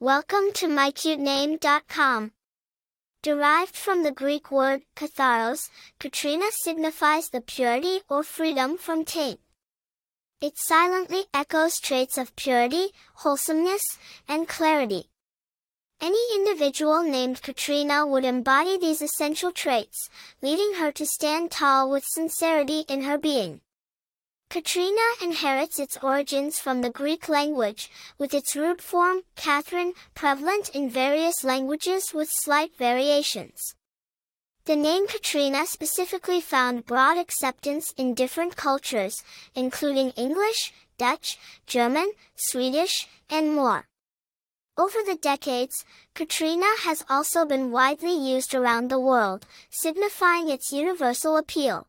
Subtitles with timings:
[0.00, 2.30] Welcome to mycutename.com.
[3.20, 9.40] Derived from the Greek word katharos, Katrina signifies the purity or freedom from taint.
[10.40, 13.82] It silently echoes traits of purity, wholesomeness,
[14.28, 15.10] and clarity.
[16.00, 20.08] Any individual named Katrina would embody these essential traits,
[20.40, 23.62] leading her to stand tall with sincerity in her being.
[24.50, 30.88] Katrina inherits its origins from the Greek language, with its root form, Catherine, prevalent in
[30.88, 33.74] various languages with slight variations.
[34.64, 39.22] The name Katrina specifically found broad acceptance in different cultures,
[39.54, 43.86] including English, Dutch, German, Swedish, and more.
[44.78, 45.84] Over the decades,
[46.14, 51.86] Katrina has also been widely used around the world, signifying its universal appeal.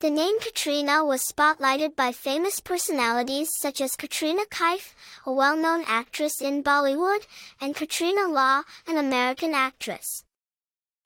[0.00, 4.94] The name Katrina was spotlighted by famous personalities such as Katrina Kaif,
[5.26, 7.26] a well-known actress in Bollywood,
[7.60, 10.24] and Katrina Law, an American actress.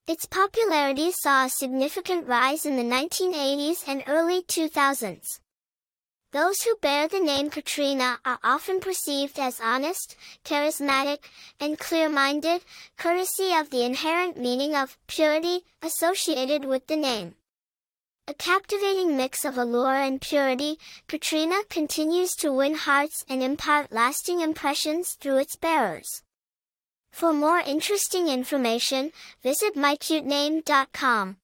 [0.06, 5.40] Its popularity saw a significant rise in the 1980s and early 2000s.
[6.30, 11.18] Those who bear the name Katrina are often perceived as honest, charismatic,
[11.58, 12.62] and clear-minded,
[12.96, 17.34] courtesy of the inherent meaning of purity associated with the name.
[18.26, 24.40] A captivating mix of allure and purity, Katrina continues to win hearts and impart lasting
[24.40, 26.22] impressions through its bearers.
[27.12, 31.36] For more interesting information, visit mycutename.com.